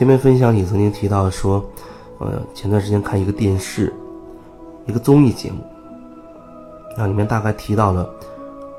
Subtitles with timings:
[0.00, 1.62] 前面分享里曾经提到说，
[2.20, 3.92] 呃，前段时间看一个电视，
[4.86, 5.58] 一个综艺节目，
[6.96, 8.08] 那里面大概提到了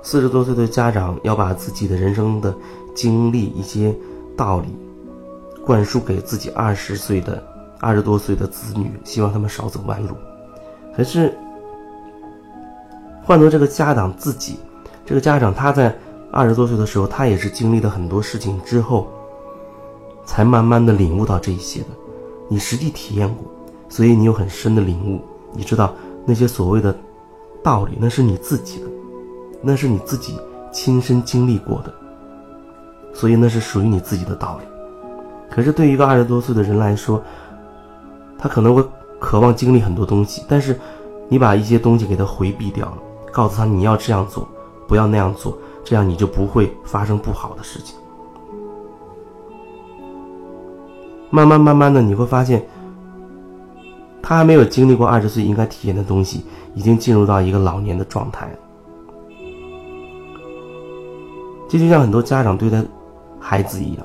[0.00, 2.54] 四十多岁的家长要把自己的人生的
[2.94, 3.94] 经历、一些
[4.34, 4.74] 道理
[5.62, 7.42] 灌输给自己二十岁的、
[7.80, 10.16] 二十多岁的子女，希望他们少走弯路。
[10.96, 11.36] 可是，
[13.22, 14.58] 换做这个家长自己，
[15.04, 15.94] 这个家长他在
[16.32, 19.06] 二十多岁的时候，他也是经历了很多事情之后，
[20.30, 21.88] 才慢慢的领悟到这一些的。
[22.48, 23.44] 你实际体验过，
[23.88, 25.20] 所以你有很深的领悟。
[25.52, 25.92] 你知道
[26.24, 26.96] 那些所谓的
[27.64, 28.86] 道理，那是你自己的，
[29.60, 30.38] 那是你自己
[30.70, 31.92] 亲身经历过的，
[33.12, 34.64] 所以那是属于你自己的道理。
[35.50, 37.20] 可是对于一个二十多岁的人来说，
[38.38, 38.84] 他可能会
[39.18, 40.78] 渴望经历很多东西，但是
[41.28, 42.98] 你把一些东西给他回避掉了，
[43.32, 44.46] 告诉他你要这样做，
[44.86, 47.96] 不要那样做，这样你就不会发生不好的事情。
[51.30, 52.62] 慢慢慢慢的，你会发现，
[54.20, 58.50] 他还没有经历过二十岁应该体验的东西，已经进入到一个老年的状态。
[61.68, 62.84] 这就像很多家长对待
[63.38, 64.04] 孩子一样，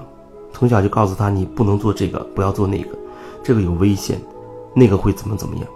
[0.53, 2.95] 从小就告诉他你不能做这个，不要做那个，
[3.43, 4.21] 这个有危险，
[4.75, 5.67] 那个会怎么怎么样。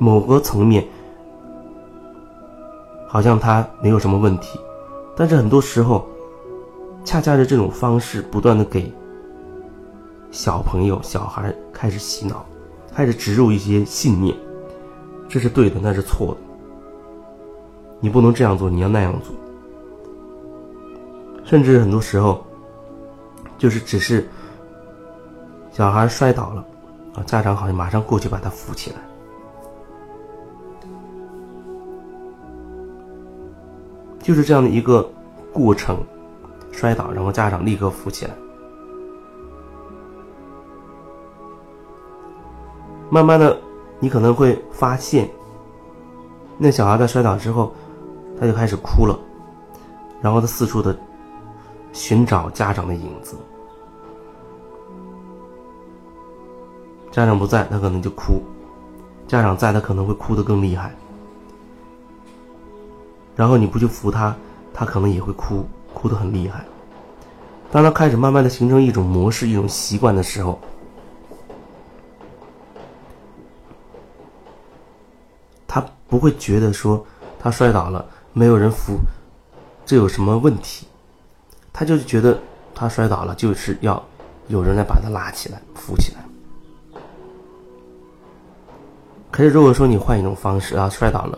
[0.00, 0.84] 某个层面，
[3.06, 4.58] 好像他没有什么问题，
[5.16, 6.04] 但是很多时候，
[7.04, 8.92] 恰恰是这种方式不断的给。
[10.34, 12.44] 小朋友、小孩开始洗脑，
[12.92, 14.36] 开始植入一些信念，
[15.28, 16.40] 这是对的，那是错的。
[18.00, 19.32] 你不能这样做，你要那样做。
[21.44, 22.44] 甚至很多时候，
[23.56, 24.28] 就是只是
[25.70, 26.66] 小孩摔倒了，
[27.14, 28.96] 啊，家长好像马上过去把他扶起来，
[34.20, 35.08] 就是这样的一个
[35.52, 35.96] 过程，
[36.72, 38.34] 摔倒，然后家长立刻扶起来。
[43.10, 43.56] 慢慢的，
[44.00, 45.30] 你可能会发现，
[46.58, 47.72] 那小孩在摔倒之后，
[48.40, 49.16] 他就开始哭了，
[50.20, 50.96] 然后他四处的
[51.92, 53.36] 寻找家长的影子。
[57.12, 58.42] 家长不在，他可能就哭；
[59.28, 60.92] 家长在，他可能会哭得更厉害。
[63.36, 64.34] 然后你不去扶他，
[64.72, 66.64] 他可能也会哭，哭得很厉害。
[67.70, 70.58] 当他开始慢慢的形成一种模式、一种习惯的时候。
[75.74, 77.04] 他不会觉得说
[77.36, 78.96] 他摔倒了没有人扶，
[79.84, 80.86] 这有什么问题？
[81.72, 82.38] 他就觉得
[82.72, 84.00] 他摔倒了就是要
[84.46, 86.24] 有人来把他拉起来扶起来。
[89.32, 91.36] 可是如果说你换一种方式啊，摔倒了，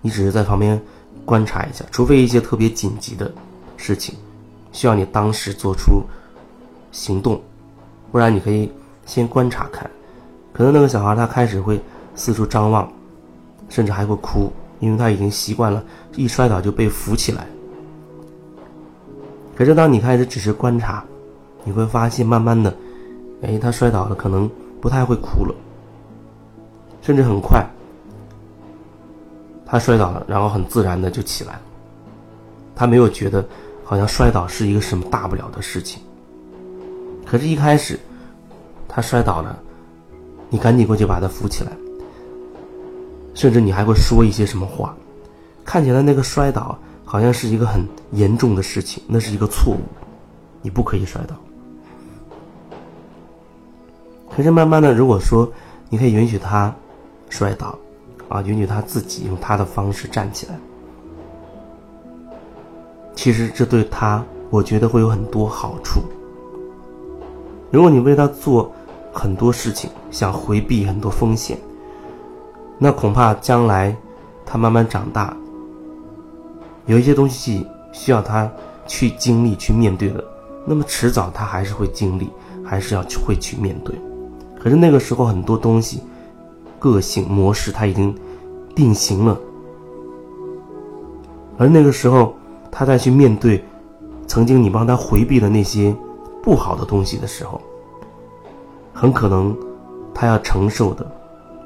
[0.00, 0.80] 你只是在旁边
[1.26, 3.30] 观察一下，除非一些特别紧急的
[3.76, 4.14] 事情
[4.72, 6.02] 需要你当时做出
[6.92, 7.38] 行动，
[8.10, 8.72] 不然你可以
[9.04, 9.90] 先观察看，
[10.54, 11.78] 可能那个小孩他开始会。
[12.16, 12.90] 四处张望，
[13.68, 14.50] 甚至还会哭，
[14.80, 15.84] 因为他已经习惯了，
[16.16, 17.46] 一摔倒就被扶起来。
[19.54, 21.04] 可是当你开始只是观察，
[21.62, 22.74] 你会发现，慢慢的，
[23.42, 24.50] 哎，他摔倒了，可能
[24.80, 25.54] 不太会哭了，
[27.02, 27.64] 甚至很快，
[29.64, 31.60] 他摔倒了，然后很自然的就起来了。
[32.74, 33.46] 他没有觉得
[33.84, 36.02] 好像摔倒是一个什么大不了的事情。
[37.24, 37.98] 可是，一开始
[38.86, 39.58] 他摔倒了，
[40.50, 41.72] 你赶紧过去把他扶起来。
[43.36, 44.96] 甚至你还会说一些什么话，
[45.62, 49.80] 看起来那个摔倒好像是一个很严重的事情，那是一个错误，
[50.62, 51.36] 你不可以摔倒。
[54.34, 55.46] 可是慢慢的，如果说
[55.90, 56.74] 你可以允许他
[57.28, 57.78] 摔倒，
[58.30, 60.58] 啊，允许他自己用他的方式站起来，
[63.14, 66.00] 其实这对他，我觉得会有很多好处。
[67.70, 68.72] 如果你为他做
[69.12, 71.58] 很多事情，想回避很多风险。
[72.78, 73.96] 那恐怕将来，
[74.44, 75.34] 他慢慢长大，
[76.84, 78.50] 有一些东西需要他
[78.86, 80.22] 去经历、去面对的，
[80.66, 82.30] 那么迟早他还是会经历，
[82.62, 83.94] 还是要去会去面对。
[84.58, 86.02] 可是那个时候很多东西、
[86.78, 88.14] 个性模式他已经
[88.74, 89.38] 定型了，
[91.56, 92.34] 而那个时候
[92.70, 93.64] 他再去面对
[94.26, 95.96] 曾经你帮他回避的那些
[96.42, 97.58] 不好的东西的时候，
[98.92, 99.56] 很可能
[100.12, 101.10] 他要承受的。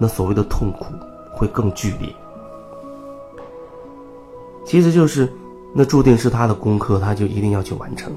[0.02, 0.86] 那所谓的痛苦
[1.30, 2.08] 会更剧烈，
[4.64, 5.30] 其实就是
[5.74, 8.10] 那注定是他的功课，他就一定要去完成。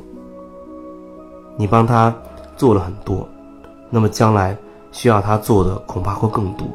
[1.58, 2.16] 你帮他
[2.56, 3.28] 做了很多，
[3.90, 4.58] 那么将来
[4.94, 6.66] 需要他做的恐怕会更多。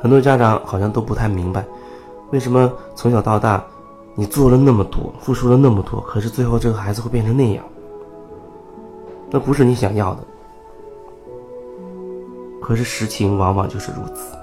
[0.00, 1.66] 很多家长好像都不太明白，
[2.30, 3.64] 为什么从小到大，
[4.14, 7.64] 你做了那么多，付出了那么多，可是最后这个孩子会变成那样，
[9.30, 10.24] 那不是你想要的。
[12.60, 14.36] 可是实情往往就是如此。